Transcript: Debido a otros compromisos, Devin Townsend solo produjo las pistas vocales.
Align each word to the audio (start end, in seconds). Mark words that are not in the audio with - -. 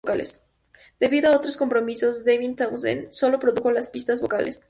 Debido 0.99 1.31
a 1.31 1.35
otros 1.37 1.57
compromisos, 1.57 2.23
Devin 2.25 2.55
Townsend 2.55 3.11
solo 3.11 3.37
produjo 3.37 3.71
las 3.71 3.89
pistas 3.89 4.19
vocales. 4.19 4.59